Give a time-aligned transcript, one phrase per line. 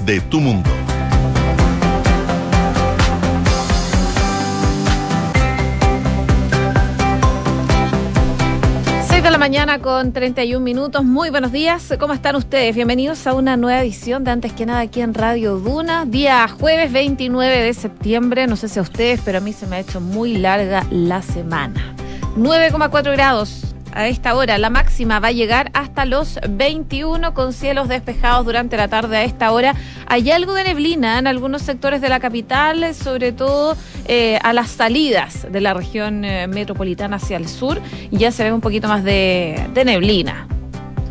[0.00, 0.70] de tu mundo.
[9.22, 11.04] de la mañana con 31 minutos.
[11.04, 11.94] Muy buenos días.
[12.00, 12.74] ¿Cómo están ustedes?
[12.74, 16.06] Bienvenidos a una nueva edición de Antes que nada aquí en Radio Duna.
[16.06, 18.48] Día jueves 29 de septiembre.
[18.48, 21.22] No sé si a ustedes, pero a mí se me ha hecho muy larga la
[21.22, 21.94] semana.
[22.36, 24.58] 9,4 grados a esta hora.
[24.58, 29.24] La máxima va a llegar hasta los 21 con cielos despejados durante la tarde a
[29.24, 29.74] esta hora.
[30.06, 34.70] Hay algo de neblina en algunos sectores de la capital, sobre todo eh, a las
[34.70, 37.80] salidas de la región eh, metropolitana hacia el sur.
[38.10, 40.46] Ya se ve un poquito más de, neblina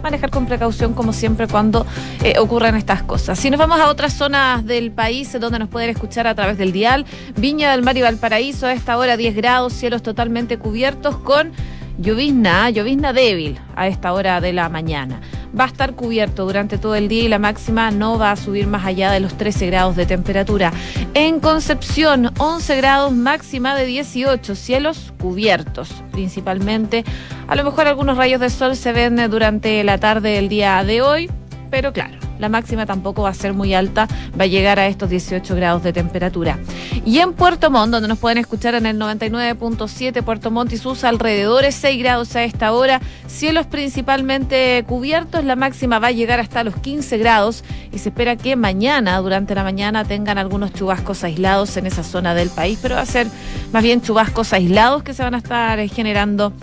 [0.02, 1.86] manejar con precaución como siempre cuando
[2.24, 3.38] eh, ocurran estas cosas.
[3.38, 6.72] Si nos vamos a otras zonas del país donde nos pueden escuchar a través del
[6.72, 7.06] dial,
[7.38, 11.52] Viña del Mar y Valparaíso a esta hora 10 grados, cielos totalmente cubiertos con
[11.98, 15.22] Llovizna, llovizna débil a esta hora de la mañana.
[15.58, 18.68] Va a estar cubierto durante todo el día y la máxima no va a subir
[18.68, 20.72] más allá de los 13 grados de temperatura.
[21.14, 27.04] En Concepción, 11 grados, máxima de 18, cielos cubiertos principalmente.
[27.48, 31.02] A lo mejor algunos rayos de sol se ven durante la tarde del día de
[31.02, 31.30] hoy,
[31.70, 35.10] pero claro la máxima tampoco va a ser muy alta, va a llegar a estos
[35.10, 36.60] 18 grados de temperatura.
[37.06, 41.04] Y en Puerto Montt, donde nos pueden escuchar en el 99.7 Puerto Montt y sus
[41.04, 46.64] alrededores, 6 grados a esta hora, cielos principalmente cubiertos, la máxima va a llegar hasta
[46.64, 51.78] los 15 grados y se espera que mañana, durante la mañana, tengan algunos chubascos aislados
[51.78, 53.28] en esa zona del país, pero va a ser
[53.72, 56.54] más bien chubascos aislados que se van a estar generando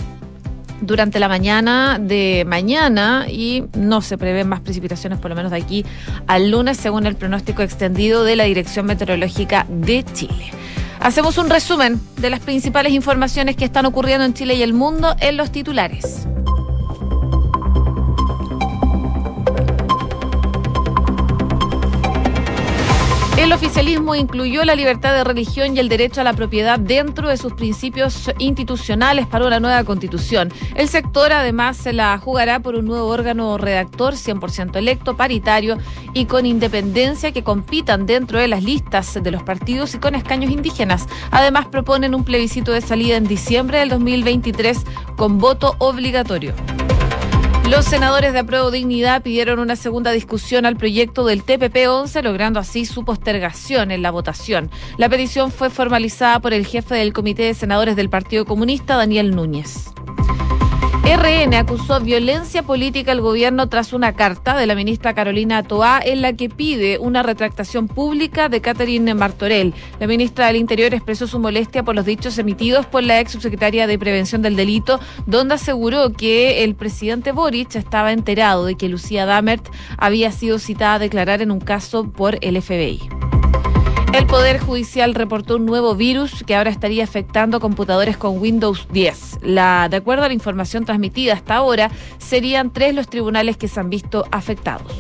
[0.81, 5.59] durante la mañana de mañana y no se prevén más precipitaciones por lo menos de
[5.59, 5.85] aquí
[6.27, 10.51] al lunes según el pronóstico extendido de la Dirección Meteorológica de Chile.
[11.01, 15.15] Hacemos un resumen de las principales informaciones que están ocurriendo en Chile y el mundo
[15.21, 16.27] en los titulares.
[23.39, 27.37] El oficialismo incluyó la libertad de religión y el derecho a la propiedad dentro de
[27.37, 30.53] sus principios institucionales para una nueva constitución.
[30.75, 35.79] El sector además se la jugará por un nuevo órgano redactor 100% electo, paritario
[36.15, 40.51] y con independencia que compitan dentro de las listas de los partidos y con escaños
[40.51, 41.07] indígenas.
[41.31, 44.79] Además proponen un plebiscito de salida en diciembre del 2023
[45.17, 46.55] con voto obligatorio.
[47.71, 52.87] Los senadores de Apruebo Dignidad pidieron una segunda discusión al proyecto del TPP-11, logrando así
[52.87, 54.71] su postergación en la votación.
[54.97, 59.37] La petición fue formalizada por el jefe del Comité de Senadores del Partido Comunista, Daniel
[59.37, 59.93] Núñez.
[61.09, 66.21] RN acusó violencia política al gobierno tras una carta de la ministra Carolina Toá en
[66.21, 69.73] la que pide una retractación pública de Catherine Martorell.
[70.01, 73.87] La ministra del Interior expresó su molestia por los dichos emitidos por la ex subsecretaria
[73.87, 79.25] de Prevención del Delito, donde aseguró que el presidente Boric estaba enterado de que Lucía
[79.25, 83.38] Damert había sido citada a declarar en un caso por el FBI.
[84.19, 89.39] El Poder Judicial reportó un nuevo virus que ahora estaría afectando computadores con Windows 10.
[89.43, 93.79] La, de acuerdo a la información transmitida hasta ahora, serían tres los tribunales que se
[93.79, 94.93] han visto afectados.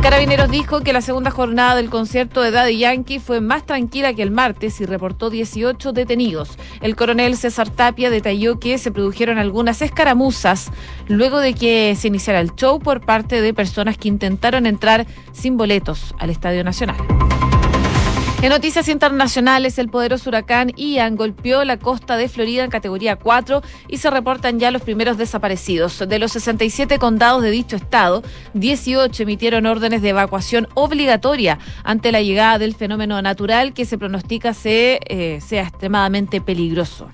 [0.00, 4.22] Carabineros dijo que la segunda jornada del concierto de Daddy Yankee fue más tranquila que
[4.22, 6.56] el martes y reportó 18 detenidos.
[6.80, 10.70] El coronel César Tapia detalló que se produjeron algunas escaramuzas
[11.08, 15.56] luego de que se iniciara el show por parte de personas que intentaron entrar sin
[15.56, 16.96] boletos al Estadio Nacional.
[18.40, 23.62] En noticias internacionales, el poderoso huracán Ian golpeó la costa de Florida en categoría 4
[23.88, 25.98] y se reportan ya los primeros desaparecidos.
[26.08, 28.22] De los 67 condados de dicho estado,
[28.54, 34.54] 18 emitieron órdenes de evacuación obligatoria ante la llegada del fenómeno natural que se pronostica
[34.64, 37.08] eh, sea extremadamente peligroso.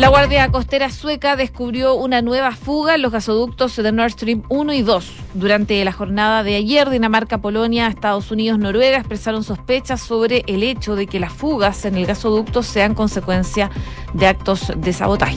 [0.00, 4.72] La Guardia Costera Sueca descubrió una nueva fuga en los gasoductos de Nord Stream 1
[4.72, 5.12] y 2.
[5.34, 10.96] Durante la jornada de ayer, Dinamarca, Polonia, Estados Unidos, Noruega expresaron sospechas sobre el hecho
[10.96, 13.70] de que las fugas en el gasoducto sean consecuencia
[14.14, 15.36] de actos de sabotaje.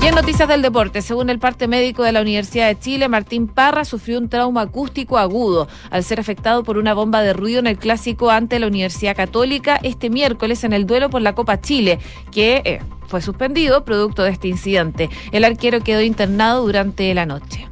[0.00, 3.48] Y en noticias del deporte, según el parte médico de la Universidad de Chile, Martín
[3.48, 7.66] Parra sufrió un trauma acústico agudo al ser afectado por una bomba de ruido en
[7.66, 11.98] el clásico ante la Universidad Católica este miércoles en el duelo por la Copa Chile,
[12.30, 15.10] que eh, fue suspendido producto de este incidente.
[15.32, 17.68] El arquero quedó internado durante la noche.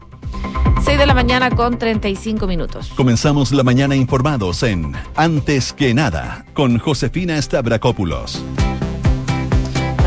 [0.84, 2.92] 6 de la mañana con 35 minutos.
[2.96, 8.42] Comenzamos la mañana informados en Antes que nada con Josefina Stavrakopoulos.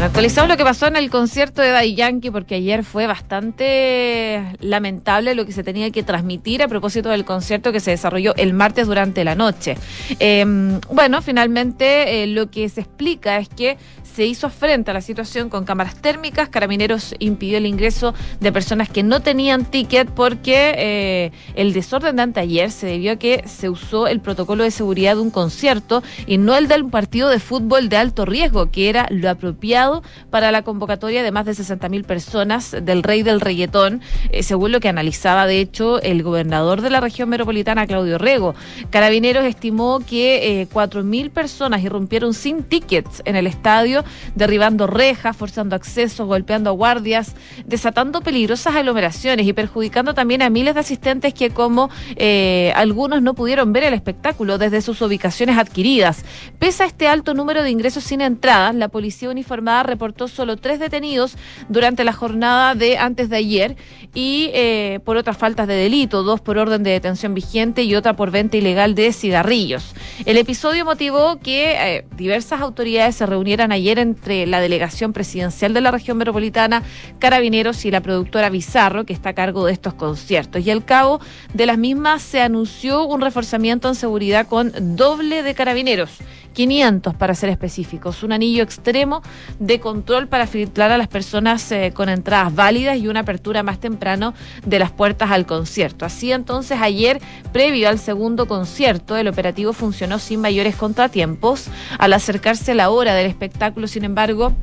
[0.01, 5.35] Actualizamos lo que pasó en el concierto de Daddy Yankee porque ayer fue bastante lamentable
[5.35, 8.87] lo que se tenía que transmitir a propósito del concierto que se desarrolló el martes
[8.87, 9.75] durante la noche.
[10.19, 13.77] Em, bueno, finalmente eh, lo que se explica es que
[14.19, 16.49] se hizo frente a la situación con cámaras térmicas.
[16.49, 22.23] Carabineros impidió el ingreso de personas que no tenían ticket porque eh, el desorden de
[22.23, 26.37] anteayer se debió a que se usó el protocolo de seguridad de un concierto y
[26.37, 30.63] no el del partido de fútbol de alto riesgo, que era lo apropiado para la
[30.63, 34.01] convocatoria de más de 60.000 personas del rey del reggaetón,
[34.33, 38.53] eh, según lo que analizaba de hecho el gobernador de la región metropolitana, Claudio Rego.
[38.89, 44.03] Carabineros estimó que eh, 4.000 personas irrumpieron sin tickets en el estadio,
[44.35, 47.35] derribando rejas, forzando acceso, golpeando a guardias,
[47.65, 53.33] desatando peligrosas aglomeraciones y perjudicando también a miles de asistentes que como eh, algunos no
[53.33, 56.25] pudieron ver el espectáculo desde sus ubicaciones adquiridas.
[56.57, 60.79] Pese a este alto número de ingresos sin entradas, la policía uniformada reportó solo tres
[60.79, 61.35] detenidos
[61.67, 63.75] durante la jornada de antes de ayer
[64.13, 68.15] y eh, por otras faltas de delito, dos por orden de detención vigente y otra
[68.15, 69.93] por venta ilegal de cigarrillos.
[70.25, 75.81] El episodio motivó que eh, diversas autoridades se reunieran ayer entre la delegación presidencial de
[75.81, 76.83] la región metropolitana,
[77.19, 80.65] Carabineros y la productora Bizarro, que está a cargo de estos conciertos.
[80.65, 81.19] Y al cabo
[81.53, 86.19] de las mismas se anunció un reforzamiento en seguridad con doble de carabineros.
[86.53, 89.21] 500 para ser específicos, un anillo extremo
[89.59, 93.79] de control para filtrar a las personas eh, con entradas válidas y una apertura más
[93.79, 94.33] temprano
[94.65, 96.05] de las puertas al concierto.
[96.05, 101.67] Así entonces ayer, previo al segundo concierto, el operativo funcionó sin mayores contratiempos.
[101.97, 104.53] Al acercarse la hora del espectáculo, sin embargo,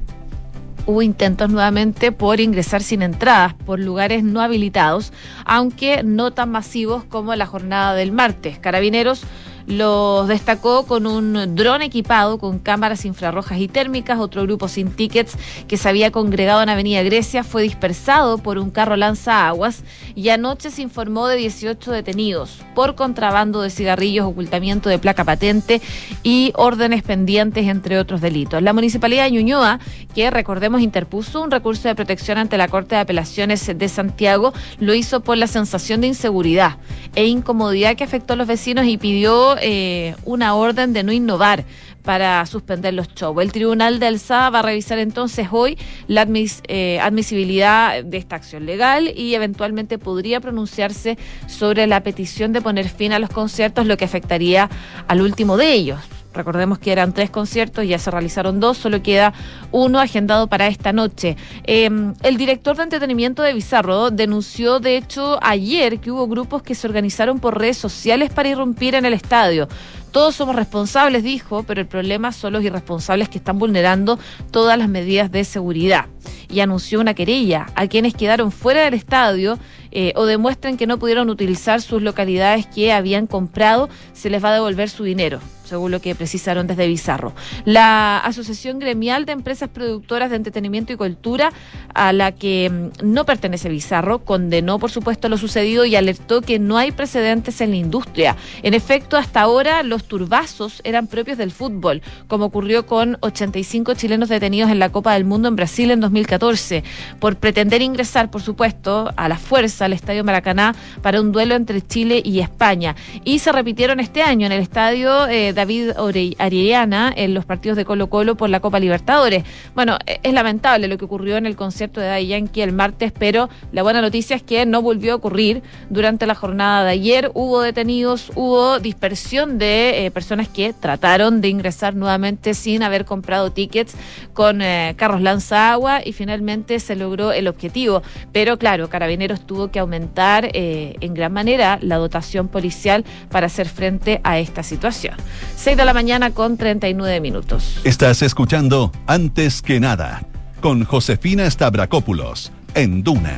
[0.86, 5.12] hubo intentos nuevamente por ingresar sin entradas por lugares no habilitados,
[5.44, 8.58] aunque no tan masivos como la jornada del martes.
[8.58, 9.22] Carabineros
[9.66, 14.18] los destacó con un dron equipado con cámaras infrarrojas y térmicas.
[14.18, 15.36] Otro grupo sin tickets
[15.66, 19.82] que se había congregado en Avenida Grecia fue dispersado por un carro lanza aguas
[20.16, 25.82] y anoche se informó de 18 detenidos por contrabando de cigarrillos, ocultamiento de placa patente
[26.22, 28.62] y órdenes pendientes, entre otros delitos.
[28.62, 29.78] La Municipalidad de Ñuñoa,
[30.14, 34.94] que recordemos interpuso un recurso de protección ante la Corte de Apelaciones de Santiago, lo
[34.94, 36.78] hizo por la sensación de inseguridad
[37.14, 41.64] e incomodidad que afectó a los vecinos y pidió eh, una orden de no innovar
[42.06, 43.43] para suspender los shows.
[43.43, 45.76] El Tribunal de Alzada va a revisar entonces hoy
[46.06, 46.26] la
[46.69, 51.19] eh, admisibilidad de esta acción legal y eventualmente podría pronunciarse
[51.49, 54.70] sobre la petición de poner fin a los conciertos, lo que afectaría
[55.08, 56.15] al último de ellos.
[56.36, 59.32] Recordemos que eran tres conciertos, ya se realizaron dos, solo queda
[59.72, 61.36] uno agendado para esta noche.
[61.64, 66.74] Em, el director de entretenimiento de Bizarro denunció, de hecho, ayer que hubo grupos que
[66.74, 69.66] se organizaron por redes sociales para irrumpir en el estadio.
[70.12, 74.18] Todos somos responsables, dijo, pero el problema son los irresponsables que están vulnerando
[74.50, 76.06] todas las medidas de seguridad.
[76.48, 79.58] Y anunció una querella a quienes quedaron fuera del estadio
[79.90, 84.50] eh, o demuestren que no pudieron utilizar sus localidades que habían comprado, se les va
[84.50, 87.34] a devolver su dinero según lo que precisaron desde Bizarro.
[87.64, 91.52] La Asociación Gremial de Empresas Productoras de Entretenimiento y Cultura,
[91.94, 96.58] a la que mm, no pertenece Bizarro, condenó, por supuesto, lo sucedido y alertó que
[96.58, 98.36] no hay precedentes en la industria.
[98.62, 104.28] En efecto, hasta ahora los turbazos eran propios del fútbol, como ocurrió con 85 chilenos
[104.28, 106.84] detenidos en la Copa del Mundo en Brasil en 2014,
[107.20, 111.82] por pretender ingresar, por supuesto, a la fuerza al Estadio Maracaná para un duelo entre
[111.82, 112.94] Chile y España.
[113.24, 115.93] Y se repitieron este año en el Estadio eh, David
[116.38, 119.43] Ariana en los partidos de Colo Colo por la Copa Libertadores.
[119.75, 123.12] Bueno, e, es lamentable lo que ocurrió en el concierto de Daddy Yankee el martes,
[123.19, 127.31] pero la buena noticia es que no volvió a ocurrir durante la jornada de ayer.
[127.35, 133.51] Hubo detenidos, hubo dispersión de eh, personas que trataron de ingresar nuevamente sin haber comprado
[133.51, 133.94] tickets
[134.34, 138.03] con eh, carros lanza agua y finalmente se logró el objetivo.
[138.32, 143.69] Pero claro, Carabineros tuvo que aumentar eh, en gran manera la dotación policial para hacer
[143.69, 145.15] frente a esta situación.
[145.56, 147.81] 6 de la mañana con 39 minutos.
[147.84, 150.22] Estás escuchando Antes que nada
[150.60, 153.36] con Josefina Stavrakopoulos en Duna.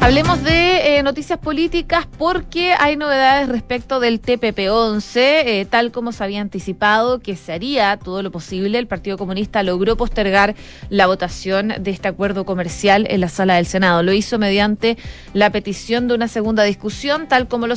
[0.00, 6.22] Hablemos de eh, noticias políticas porque hay novedades respecto del TPP-11, eh, tal como se
[6.22, 8.78] había anticipado que se haría todo lo posible.
[8.78, 10.54] El Partido Comunista logró postergar
[10.88, 14.02] la votación de este acuerdo comercial en la sala del Senado.
[14.04, 14.96] Lo hizo mediante
[15.34, 17.74] la petición de una segunda discusión, tal como lo,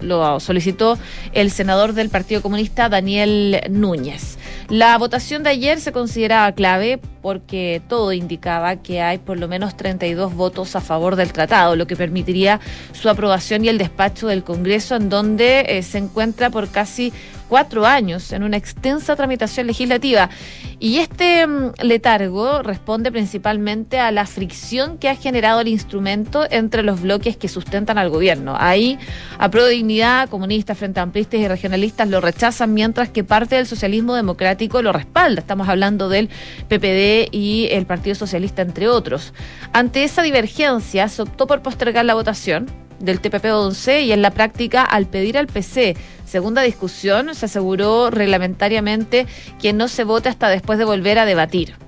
[0.00, 0.98] lo solicitó
[1.32, 4.38] el senador del Partido Comunista, Daniel Núñez.
[4.68, 9.76] La votación de ayer se consideraba clave porque todo indicaba que hay por lo menos
[9.76, 12.58] 32 votos a favor del tratado, lo que permitiría
[12.92, 17.12] su aprobación y el despacho del Congreso, en donde eh, se encuentra por casi
[17.48, 20.30] cuatro años en una extensa tramitación legislativa.
[20.78, 26.82] Y este mm, letargo responde principalmente a la fricción que ha generado el instrumento entre
[26.82, 28.56] los bloques que sustentan al gobierno.
[28.58, 28.98] Ahí,
[29.38, 34.14] a pro dignidad, comunistas, frente amplistas y regionalistas lo rechazan, mientras que parte del socialismo
[34.14, 35.40] democrático lo respalda.
[35.40, 36.28] Estamos hablando del
[36.68, 39.32] PPD y el Partido Socialista, entre otros.
[39.72, 44.82] Ante esa divergencia, se optó por postergar la votación del TPP-11 y en la práctica,
[44.82, 49.26] al pedir al PC segunda discusión, se aseguró reglamentariamente
[49.60, 51.85] que no se vote hasta después de volver a debatir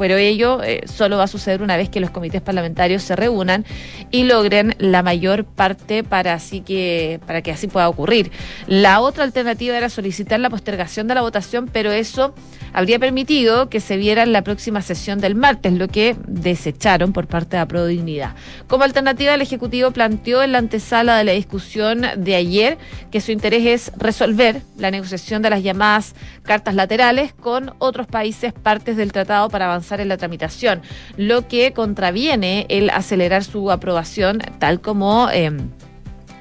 [0.00, 3.66] pero ello eh, solo va a suceder una vez que los comités parlamentarios se reúnan
[4.10, 8.32] y logren la mayor parte para así que para que así pueda ocurrir.
[8.66, 12.34] La otra alternativa era solicitar la postergación de la votación, pero eso
[12.72, 17.26] habría permitido que se viera en la próxima sesión del martes, lo que desecharon por
[17.26, 18.34] parte de la Prodignidad.
[18.68, 22.78] Como alternativa, el Ejecutivo planteó en la antesala de la discusión de ayer
[23.10, 28.54] que su interés es resolver la negociación de las llamadas cartas laterales con otros países
[28.54, 30.82] partes del tratado para avanzar en la tramitación,
[31.16, 35.28] lo que contraviene el acelerar su aprobación tal como...
[35.32, 35.50] Eh,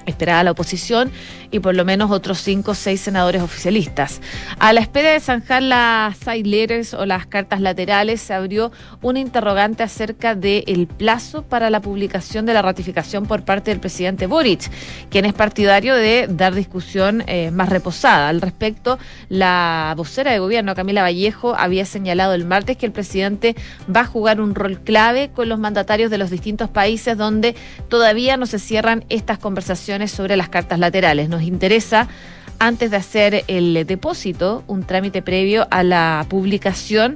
[0.06, 1.12] esperaba la oposición
[1.52, 4.22] y por lo menos otros cinco o seis senadores oficialistas.
[4.60, 9.18] A la espera de zanjar las side letters o las cartas laterales, se abrió un
[9.18, 14.70] interrogante acerca del plazo para la publicación de la ratificación por parte del presidente Boric,
[15.10, 18.30] quien es partidario de dar discusión eh, más reposada.
[18.30, 23.56] Al respecto, la vocera de gobierno, Camila Vallejo, había señalado el martes que el presidente
[23.94, 27.56] va a jugar un rol clave con los mandatarios de los distintos países donde
[27.88, 32.08] todavía no se cierran estas conversaciones sobre las cartas laterales nos interesa
[32.60, 37.16] antes de hacer el depósito, un trámite previo a la publicación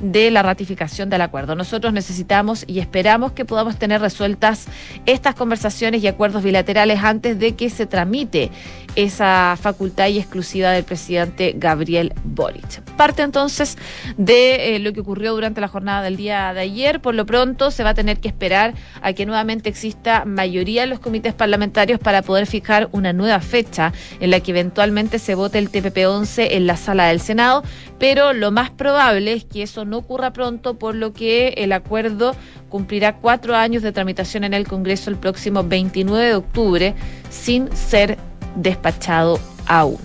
[0.00, 1.56] de la ratificación del acuerdo.
[1.56, 4.66] Nosotros necesitamos y esperamos que podamos tener resueltas
[5.06, 8.50] estas conversaciones y acuerdos bilaterales antes de que se tramite
[8.96, 12.82] esa facultad y exclusiva del presidente Gabriel Boric.
[12.96, 13.76] Parte entonces
[14.16, 17.00] de eh, lo que ocurrió durante la jornada del día de ayer.
[17.00, 20.90] Por lo pronto se va a tener que esperar a que nuevamente exista mayoría en
[20.90, 25.58] los comités parlamentarios para poder fijar una nueva fecha en la que eventualmente se vote
[25.58, 27.62] el TPP-11 en la sala del Senado,
[27.98, 32.34] pero lo más probable es que eso no ocurra pronto, por lo que el acuerdo
[32.68, 36.94] cumplirá cuatro años de tramitación en el Congreso el próximo 29 de octubre
[37.30, 38.18] sin ser
[38.56, 39.98] despachado aún.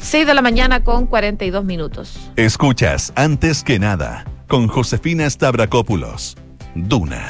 [0.00, 2.18] 6 de la mañana con 42 minutos.
[2.36, 6.36] Escuchas antes que nada con Josefina Stavrakopoulos.
[6.74, 7.28] Duna.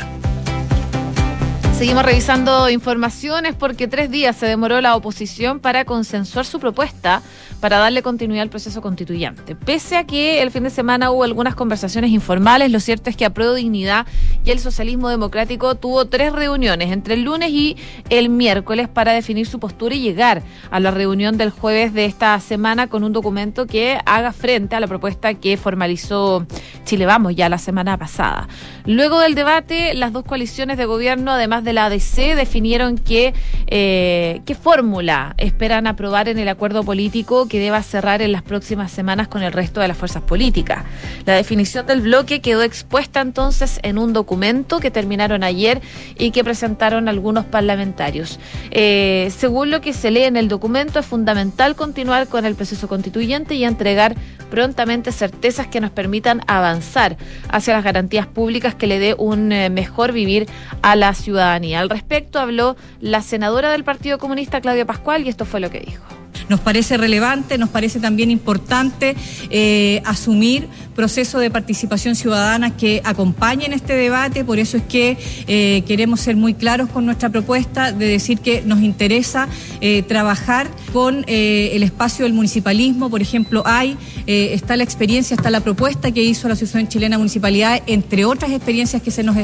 [1.81, 7.23] Seguimos revisando informaciones porque tres días se demoró la oposición para consensuar su propuesta
[7.61, 9.55] para darle continuidad al proceso constituyente.
[9.55, 13.25] Pese a que el fin de semana hubo algunas conversaciones informales, lo cierto es que
[13.25, 14.07] Apruebo Dignidad
[14.45, 17.77] y el Socialismo Democrático tuvo tres reuniones entre el lunes y
[18.09, 22.39] el miércoles para definir su postura y llegar a la reunión del jueves de esta
[22.41, 26.47] semana con un documento que haga frente a la propuesta que formalizó
[26.85, 28.49] Chile Vamos ya la semana pasada.
[28.87, 34.55] Luego del debate, las dos coaliciones de gobierno, además de la ADC definieron eh, qué
[34.57, 39.45] fórmula esperan aprobar en el acuerdo político que deba cerrar en las próximas semanas con
[39.45, 40.85] el resto de las fuerzas políticas.
[41.27, 45.81] La definición del bloque quedó expuesta entonces en un documento que terminaron ayer
[46.19, 48.41] y que presentaron algunos parlamentarios.
[48.73, 52.89] Eh, según lo que se lee en el documento, es fundamental continuar con el proceso
[52.89, 54.17] constituyente y entregar
[54.51, 57.17] prontamente certezas que nos permitan avanzar
[57.49, 60.49] hacia las garantías públicas que le dé un eh, mejor vivir
[60.83, 61.60] a la ciudadanía.
[61.75, 65.81] Al respecto habló la senadora del Partido Comunista, Claudia Pascual, y esto fue lo que
[65.81, 66.20] dijo.
[66.51, 69.15] Nos parece relevante, nos parece también importante
[69.51, 70.67] eh, asumir
[70.97, 75.17] procesos de participación ciudadana que acompañen este debate, por eso es que
[75.47, 79.47] eh, queremos ser muy claros con nuestra propuesta de decir que nos interesa
[79.81, 85.61] eh, trabajar con el espacio del municipalismo, por ejemplo, hay, está la experiencia, está la
[85.61, 89.37] propuesta que hizo la Asociación Chilena Municipalidad, entre otras experiencias que se, nos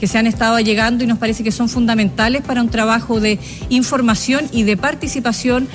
[0.00, 3.38] que se han estado llegando y nos parece que son fundamentales para un trabajo de
[3.68, 5.68] información y de participación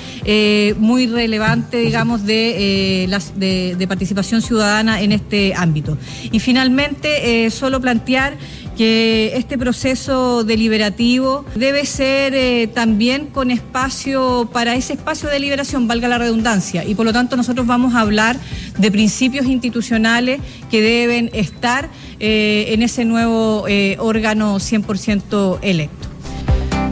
[0.78, 5.96] muy relevante, digamos, de, eh, de, participación ciudadana en este ámbito.
[6.32, 8.36] Y finalmente, eh, solo plantear
[8.76, 15.86] que este proceso deliberativo debe ser eh, también con espacio para ese espacio de liberación,
[15.86, 18.36] valga la redundancia, y por lo tanto nosotros vamos a hablar
[18.78, 20.40] de principios institucionales
[20.70, 21.88] que deben estar
[22.18, 23.66] en ese nuevo
[23.98, 26.03] órgano 100% electo.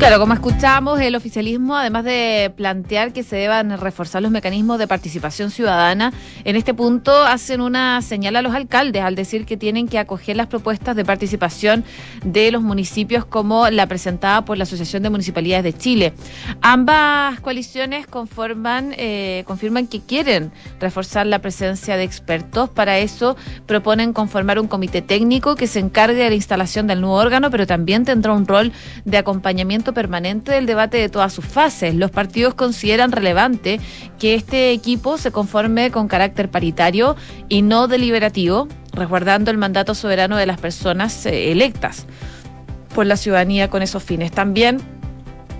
[0.03, 4.89] Claro, como escuchamos, el oficialismo, además de plantear que se deban reforzar los mecanismos de
[4.89, 9.87] participación ciudadana, en este punto hacen una señal a los alcaldes al decir que tienen
[9.87, 11.85] que acoger las propuestas de participación
[12.25, 16.15] de los municipios como la presentada por la Asociación de Municipalidades de Chile.
[16.63, 22.71] Ambas coaliciones eh, confirman que quieren reforzar la presencia de expertos.
[22.71, 27.15] Para eso proponen conformar un comité técnico que se encargue de la instalación del nuevo
[27.15, 28.73] órgano, pero también tendrá un rol
[29.05, 31.95] de acompañamiento permanente del debate de todas sus fases.
[31.95, 33.81] Los partidos consideran relevante
[34.19, 37.17] que este equipo se conforme con carácter paritario
[37.49, 42.07] y no deliberativo, resguardando el mandato soberano de las personas eh, electas
[42.95, 44.33] por la ciudadanía con esos fines.
[44.33, 44.79] También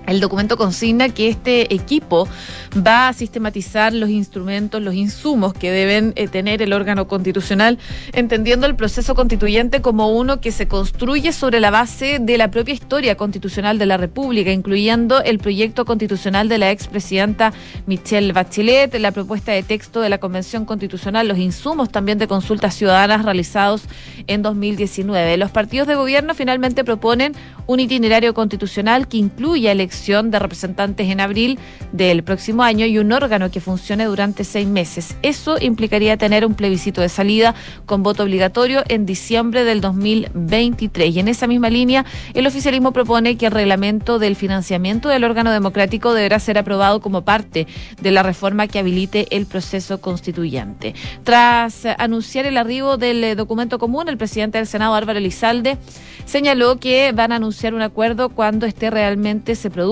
[0.07, 2.27] el documento consigna que este equipo
[2.75, 7.79] va a sistematizar los instrumentos, los insumos que deben eh, tener el órgano constitucional,
[8.11, 12.73] entendiendo el proceso constituyente como uno que se construye sobre la base de la propia
[12.73, 17.53] historia constitucional de la República, incluyendo el proyecto constitucional de la expresidenta
[17.85, 22.75] Michelle Bachelet, la propuesta de texto de la Convención Constitucional, los insumos también de consultas
[22.75, 23.83] ciudadanas realizados
[24.27, 25.37] en 2019.
[25.37, 27.33] Los partidos de gobierno finalmente proponen
[27.67, 31.59] un itinerario constitucional que incluya elecciones de representantes en abril
[31.91, 35.15] del próximo año y un órgano que funcione durante seis meses.
[35.21, 37.53] Eso implicaría tener un plebiscito de salida
[37.85, 41.15] con voto obligatorio en diciembre del 2023.
[41.15, 45.51] Y en esa misma línea, el oficialismo propone que el reglamento del financiamiento del órgano
[45.51, 47.67] democrático deberá ser aprobado como parte
[48.01, 50.95] de la reforma que habilite el proceso constituyente.
[51.23, 55.77] Tras anunciar el arribo del eh, documento común, el presidente del Senado, Álvaro Elizalde,
[56.25, 59.82] señaló que van a anunciar un acuerdo cuando esté realmente se produzca.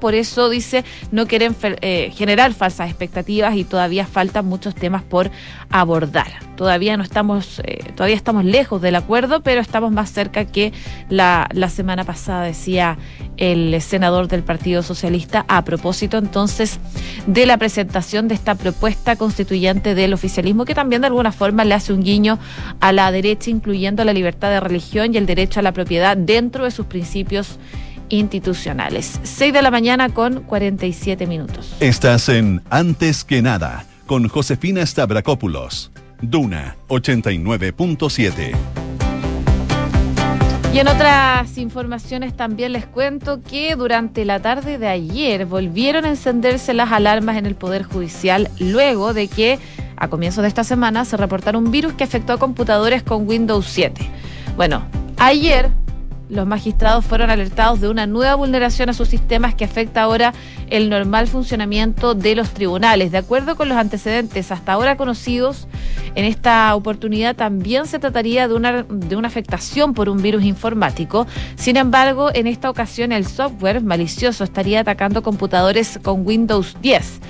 [0.00, 5.30] Por eso dice no quieren eh, generar falsas expectativas y todavía faltan muchos temas por
[5.70, 6.28] abordar.
[6.56, 10.72] Todavía no estamos, eh, todavía estamos lejos del acuerdo, pero estamos más cerca que
[11.08, 12.98] la, la semana pasada, decía
[13.38, 16.78] el senador del Partido Socialista, a propósito entonces
[17.26, 21.74] de la presentación de esta propuesta constituyente del oficialismo, que también de alguna forma le
[21.74, 22.38] hace un guiño
[22.80, 26.64] a la derecha, incluyendo la libertad de religión y el derecho a la propiedad dentro
[26.64, 27.58] de sus principios
[28.10, 29.20] institucionales.
[29.22, 31.74] 6 de la mañana con 47 minutos.
[31.80, 35.90] Estás en Antes que nada con Josefina Stavrakopoulos.
[36.20, 38.54] Duna 89.7.
[40.72, 46.10] Y en otras informaciones también les cuento que durante la tarde de ayer volvieron a
[46.10, 49.58] encenderse las alarmas en el Poder Judicial luego de que
[49.96, 53.66] a comienzos de esta semana se reportara un virus que afectó a computadores con Windows
[53.66, 54.00] 7.
[54.56, 54.84] Bueno,
[55.18, 55.70] ayer
[56.30, 60.32] los magistrados fueron alertados de una nueva vulneración a sus sistemas que afecta ahora
[60.68, 63.10] el normal funcionamiento de los tribunales.
[63.12, 65.66] De acuerdo con los antecedentes hasta ahora conocidos,
[66.14, 71.26] en esta oportunidad también se trataría de una, de una afectación por un virus informático.
[71.56, 77.20] Sin embargo, en esta ocasión el software malicioso estaría atacando computadores con Windows 10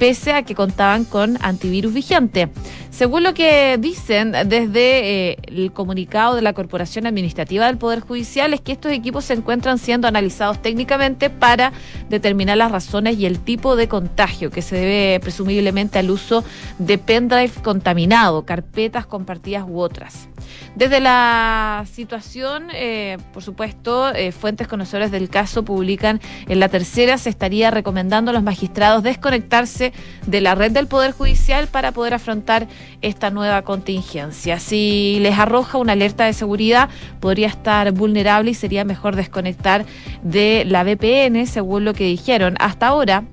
[0.00, 2.48] pese a que contaban con antivirus vigente.
[2.88, 8.54] Según lo que dicen desde eh, el comunicado de la Corporación Administrativa del Poder Judicial,
[8.54, 11.72] es que estos equipos se encuentran siendo analizados técnicamente para
[12.08, 16.44] determinar las razones y el tipo de contagio que se debe presumiblemente al uso
[16.78, 20.29] de pendrive contaminado, carpetas compartidas u otras.
[20.74, 27.18] Desde la situación, eh, por supuesto, eh, fuentes conocedores del caso publican en la tercera
[27.18, 29.92] se estaría recomendando a los magistrados desconectarse
[30.26, 32.68] de la red del Poder Judicial para poder afrontar
[33.02, 34.58] esta nueva contingencia.
[34.58, 36.88] Si les arroja una alerta de seguridad,
[37.20, 39.84] podría estar vulnerable y sería mejor desconectar
[40.22, 42.56] de la VPN, según lo que dijeron.
[42.58, 43.24] Hasta ahora,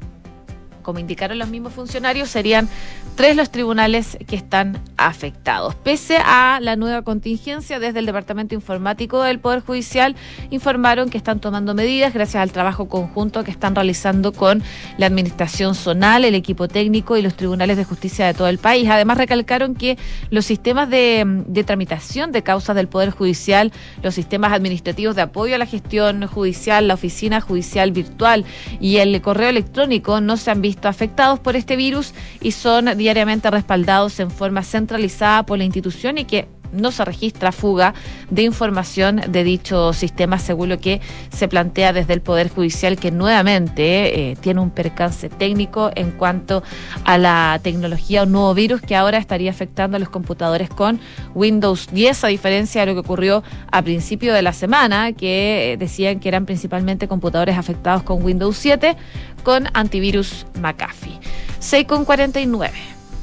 [0.88, 2.70] como indicaron los mismos funcionarios, serían
[3.16, 5.76] tres los tribunales que están afectados.
[5.76, 10.16] Pese a la nueva contingencia, desde el Departamento Informático del Poder Judicial
[10.50, 14.64] informaron que están tomando medidas gracias al trabajo conjunto que están realizando con
[14.98, 18.88] la Administración Zonal, el equipo técnico y los tribunales de justicia de todo el país.
[18.90, 19.98] Además, recalcaron que
[20.30, 23.74] los sistemas de, tramitación de causas del Poder Judicial,
[24.04, 28.46] los sistemas administrativos de apoyo a la gestión judicial, la oficina judicial virtual
[28.80, 33.50] y el correo electrónico no se han visto afectados por este virus y son diariamente
[33.50, 37.94] respaldados en forma centralizada por la institución y que no se registra fuga
[38.30, 43.12] de información de dicho sistema, según lo que se plantea desde el Poder Judicial, que
[43.12, 46.64] nuevamente eh, tiene un percance técnico en cuanto
[47.04, 51.00] a la tecnología, un nuevo virus que ahora estaría afectando a los computadores con
[51.34, 55.78] Windows 10, a diferencia de lo que ocurrió a principio de la semana, que eh,
[55.78, 58.96] decían que eran principalmente computadores afectados con Windows 7
[59.44, 61.20] con antivirus McAfee.
[61.60, 62.74] 6 con 49.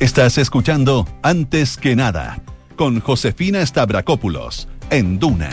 [0.00, 2.42] Estás escuchando Antes que nada
[2.76, 5.50] con Josefina Stavrakopoulos en Duna.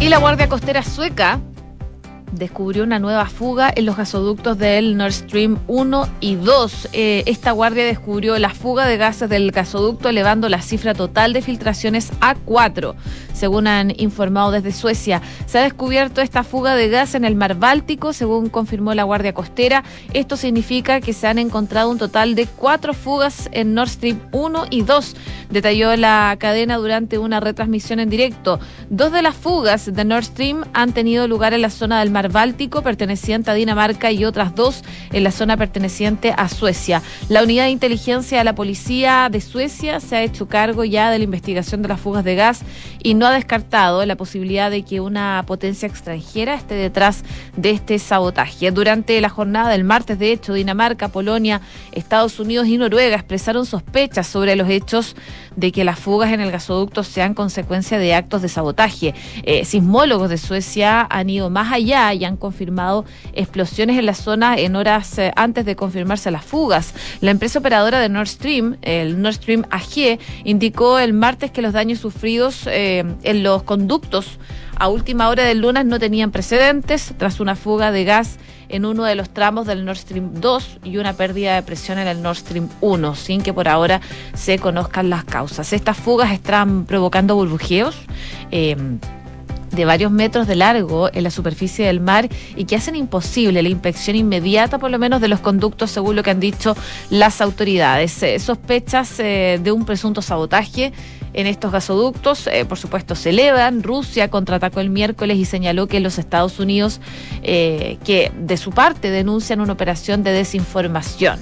[0.00, 1.40] Y la Guardia Costera Sueca
[2.32, 6.88] descubrió una nueva fuga en los gasoductos del Nord Stream 1 y 2.
[6.92, 11.42] Eh, esta guardia descubrió la fuga de gases del gasoducto, elevando la cifra total de
[11.42, 12.94] filtraciones a 4,
[13.34, 15.20] según han informado desde Suecia.
[15.44, 19.34] Se ha descubierto esta fuga de gas en el mar Báltico, según confirmó la Guardia
[19.34, 19.84] Costera.
[20.14, 24.66] Esto significa que se han encontrado un total de cuatro fugas en Nord Stream 1
[24.70, 25.16] y 2,
[25.50, 28.58] detalló la cadena durante una retransmisión en directo.
[28.88, 32.30] Dos de las fugas de Nord Stream han tenido lugar en la zona del mar
[32.30, 37.02] Báltico perteneciente a Dinamarca y otras dos en la zona perteneciente a Suecia.
[37.28, 41.18] La unidad de inteligencia de la policía de Suecia se ha hecho cargo ya de
[41.18, 42.62] la investigación de las fugas de gas
[43.02, 47.24] y no ha descartado la posibilidad de que una potencia extranjera esté detrás
[47.56, 48.70] de este sabotaje.
[48.70, 51.60] Durante la jornada del martes, de hecho, Dinamarca, Polonia,
[51.92, 55.16] Estados Unidos y Noruega expresaron sospechas sobre los hechos
[55.56, 59.14] de que las fugas en el gasoducto sean consecuencia de actos de sabotaje.
[59.42, 64.56] Eh, sismólogos de Suecia han ido más allá y han confirmado explosiones en la zona
[64.56, 66.94] en horas eh, antes de confirmarse las fugas.
[67.20, 71.72] La empresa operadora de Nord Stream, el Nord Stream AG, indicó el martes que los
[71.72, 74.38] daños sufridos eh, en los conductos
[74.76, 79.04] a última hora del lunes no tenían precedentes tras una fuga de gas en uno
[79.04, 82.36] de los tramos del Nord Stream 2 y una pérdida de presión en el Nord
[82.36, 84.00] Stream 1, sin que por ahora
[84.34, 85.72] se conozcan las causas.
[85.72, 87.96] Estas fugas están provocando burbujeos.
[88.50, 88.76] Eh,
[89.74, 93.68] de varios metros de largo en la superficie del mar y que hacen imposible la
[93.68, 96.76] inspección inmediata, por lo menos, de los conductos, según lo que han dicho
[97.10, 98.24] las autoridades.
[98.42, 100.92] Sospechas eh, de un presunto sabotaje
[101.34, 103.82] en estos gasoductos, eh, por supuesto, se elevan.
[103.82, 107.00] Rusia contraatacó el miércoles y señaló que los Estados Unidos,
[107.42, 111.40] eh, que de su parte denuncian una operación de desinformación.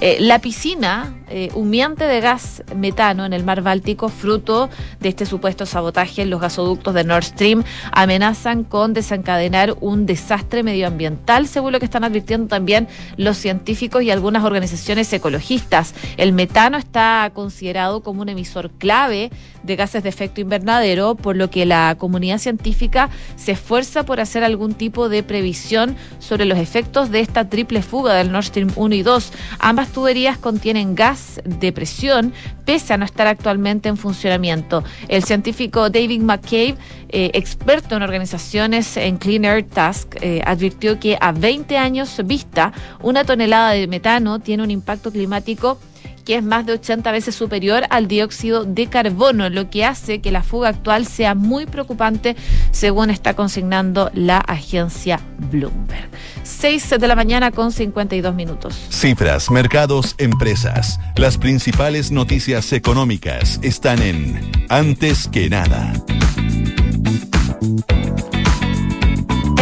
[0.00, 1.14] Eh, la piscina
[1.54, 6.40] humeante de gas metano en el mar Báltico, fruto de este supuesto sabotaje en los
[6.40, 12.46] gasoductos de Nord Stream, amenazan con desencadenar un desastre medioambiental, según lo que están advirtiendo
[12.46, 15.94] también los científicos y algunas organizaciones ecologistas.
[16.18, 21.50] El metano está considerado como un emisor clave de gases de efecto invernadero, por lo
[21.50, 27.10] que la comunidad científica se esfuerza por hacer algún tipo de previsión sobre los efectos
[27.10, 29.32] de esta triple fuga del Nord Stream 1 y 2.
[29.58, 32.32] Ambas tuberías contienen gas de presión,
[32.64, 34.84] pese a no estar actualmente en funcionamiento.
[35.08, 36.76] El científico David McCabe,
[37.08, 42.72] eh, experto en organizaciones en Clean Air Task, eh, advirtió que a 20 años vista,
[43.02, 45.78] una tonelada de metano tiene un impacto climático
[46.24, 50.30] que es más de 80 veces superior al dióxido de carbono, lo que hace que
[50.30, 52.36] la fuga actual sea muy preocupante,
[52.70, 56.08] según está consignando la agencia Bloomberg.
[56.42, 58.74] 6 de la mañana con 52 minutos.
[58.90, 60.98] Cifras, mercados, empresas.
[61.16, 65.92] Las principales noticias económicas están en Antes que nada.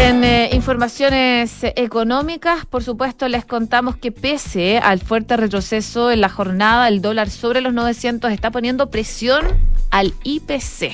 [0.02, 6.28] En eh, informaciones económicas, por supuesto, les contamos que pese al fuerte retroceso en la
[6.28, 9.46] jornada, el dólar sobre los 900 está poniendo presión
[9.92, 10.90] al IPC.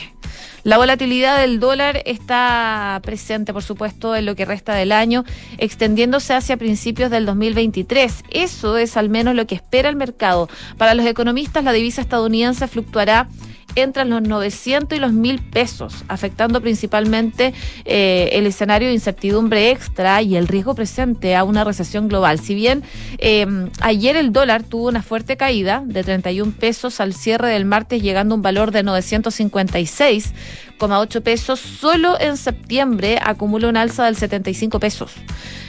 [0.62, 5.24] La volatilidad del dólar está presente, por supuesto, en lo que resta del año,
[5.56, 8.24] extendiéndose hacia principios del 2023.
[8.28, 10.50] Eso es al menos lo que espera el mercado.
[10.76, 13.26] Para los economistas, la divisa estadounidense fluctuará
[13.82, 17.52] entre los 900 y los 1000 pesos, afectando principalmente
[17.84, 22.40] eh, el escenario de incertidumbre extra y el riesgo presente a una recesión global.
[22.40, 22.82] Si bien
[23.18, 28.00] em, ayer el dólar tuvo una fuerte caída de 31 pesos al cierre del martes,
[28.02, 34.80] llegando a un valor de 956,8 pesos, solo en septiembre acumula un alza del 75
[34.80, 35.12] pesos,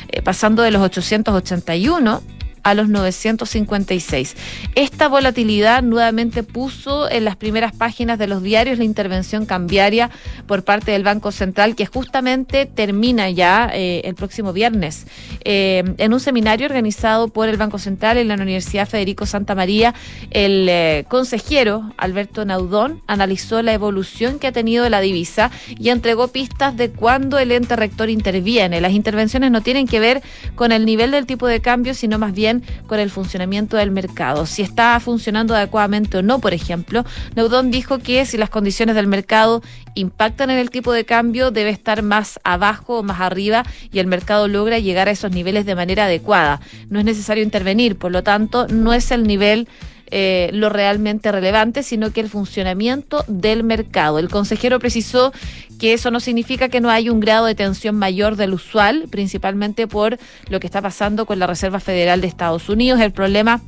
[0.10, 2.22] eh, pasando de los 881
[2.63, 4.36] a los 956.
[4.76, 10.10] Esta volatilidad nuevamente puso en las primeras páginas de los diarios la intervención cambiaria
[10.48, 15.06] por parte del Banco Central, que justamente termina ya eh, el próximo viernes.
[15.43, 19.93] Eh, en un seminario organizado por el Banco Central en la Universidad Federico Santa María,
[20.32, 26.30] el eh, consejero Alberto Naudón analizó la evolución que ha tenido la divisa y entregó
[26.30, 28.82] pistas de cuándo el ente rector interviene.
[28.82, 30.22] Las intervenciones no tienen que ver
[30.56, 32.48] con el nivel del tipo de cambio, sino más bien
[32.88, 34.45] con el funcionamiento del mercado.
[34.45, 39.07] Si está funcionando adecuadamente o no, por ejemplo, Neudón dijo que si las condiciones del
[39.07, 39.62] mercado
[39.95, 44.07] impactan en el tipo de cambio, debe estar más abajo o más arriba y el
[44.07, 46.62] mercado logra llegar a esos niveles de manera adecuada.
[46.89, 49.67] No es necesario intervenir, por lo tanto, no es el nivel
[50.12, 54.19] eh, lo realmente relevante, sino que el funcionamiento del mercado.
[54.19, 55.32] El consejero precisó
[55.80, 59.88] que eso no significa que no haya un grado de tensión mayor del usual, principalmente
[59.88, 60.17] por
[60.50, 63.00] lo que está pasando con la Reserva Federal de Estados Unidos.
[63.00, 63.62] El problema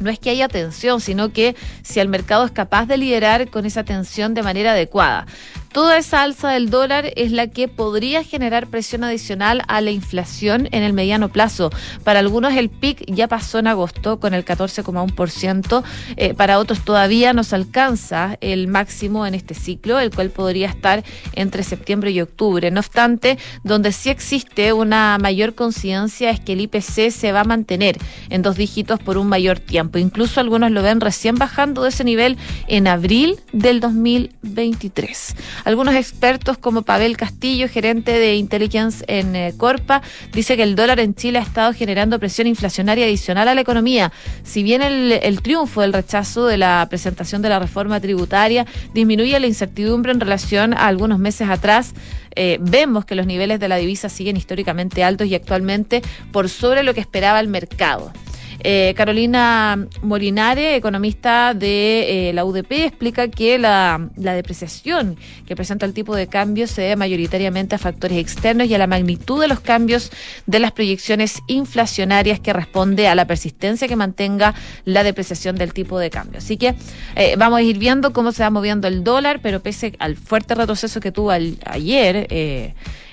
[0.00, 3.66] no es que haya tensión, sino que si el mercado es capaz de liderar con
[3.66, 5.26] esa tensión de manera adecuada.
[5.74, 10.68] Toda esa alza del dólar es la que podría generar presión adicional a la inflación
[10.70, 11.70] en el mediano plazo.
[12.04, 15.82] Para algunos el PIC ya pasó en agosto con el 14,1%,
[16.16, 21.02] eh, para otros todavía nos alcanza el máximo en este ciclo, el cual podría estar
[21.32, 22.70] entre septiembre y octubre.
[22.70, 27.44] No obstante, donde sí existe una mayor conciencia es que el IPC se va a
[27.44, 27.98] mantener
[28.30, 29.98] en dos dígitos por un mayor tiempo.
[29.98, 35.34] Incluso algunos lo ven recién bajando de ese nivel en abril del 2023.
[35.64, 41.00] Algunos expertos como Pavel Castillo, gerente de Intelligence en eh, Corpa, dice que el dólar
[41.00, 44.12] en Chile ha estado generando presión inflacionaria adicional a la economía.
[44.42, 49.46] Si bien el, triunfo del rechazo de la presentación de la reforma tributaria disminuye la
[49.46, 51.94] incertidumbre en relación a algunos meses atrás,
[52.36, 56.82] eh, vemos que los niveles de la divisa siguen históricamente altos y actualmente por sobre
[56.82, 58.12] lo que esperaba el mercado.
[58.60, 65.92] Eh, Carolina Molinare, economista de eh, la UDP, explica que la, depreciación que presenta el
[65.92, 69.60] tipo de cambio se debe mayoritariamente a factores externos y a la magnitud de los
[69.60, 70.10] cambios
[70.46, 75.98] de las proyecciones inflacionarias que responde a la persistencia que mantenga la depreciación del tipo
[75.98, 76.38] de cambio.
[76.38, 76.74] Así que
[77.16, 80.54] eh, vamos a ir viendo cómo se va moviendo el dólar, pero pese al fuerte
[80.54, 82.26] retroceso que tuvo ayer,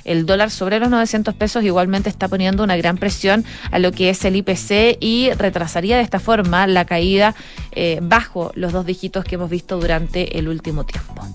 [0.03, 4.09] el dólar sobre los 900 pesos igualmente está poniendo una gran presión a lo que
[4.09, 7.35] es el IPC y retrasaría de esta forma la caída
[7.71, 11.25] eh, bajo los dos dígitos que hemos visto durante el último tiempo.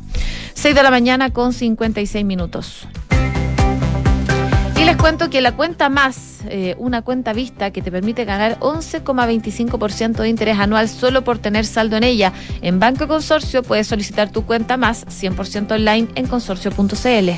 [0.55, 2.89] 6 de la mañana con 56 minutos.
[4.87, 10.19] Les cuento que la cuenta más, eh, una cuenta vista que te permite ganar 11,25%
[10.19, 12.33] de interés anual solo por tener saldo en ella.
[12.63, 17.31] En Banco Consorcio puedes solicitar tu cuenta más 100% online en consorcio.cl.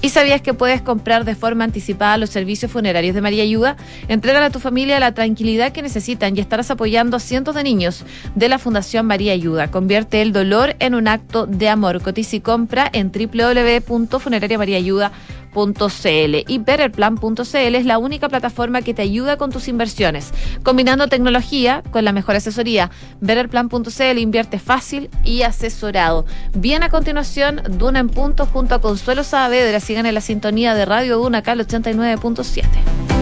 [0.00, 3.76] ¿Y sabías que puedes comprar de forma anticipada los servicios funerarios de María Ayuda?
[4.06, 8.04] Entregan a tu familia la tranquilidad que necesitan y estarás apoyando a cientos de niños
[8.36, 9.72] de la Fundación María Ayuda.
[9.72, 12.00] Convierte el dolor en un acto de amor.
[12.00, 19.50] Cotiza y compra en www.funerariamariaayuda.com y betterplan.cl es la única plataforma que te ayuda con
[19.50, 22.90] tus inversiones, combinando tecnología con la mejor asesoría.
[23.20, 26.24] Betterplan.cl invierte fácil y asesorado.
[26.54, 29.80] Bien a continuación, Duna en punto junto a Consuelo Saavedra.
[29.80, 33.21] Sigan en la sintonía de Radio Duna, acá 89.7.